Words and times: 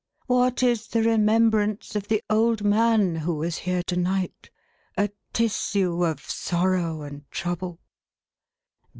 What 0.25 0.63
is 0.63 0.87
the 0.87 1.03
remembrance 1.03 1.95
of 1.95 2.07
the 2.07 2.23
old 2.27 2.63
man 2.63 3.17
who 3.17 3.35
was 3.35 3.57
here 3.57 3.83
to 3.83 3.95
night? 3.95 4.49
A 4.97 5.11
tissue 5.31 6.03
of 6.03 6.21
sorrow 6.21 7.03
and 7.03 7.29
trouble." 7.29 7.79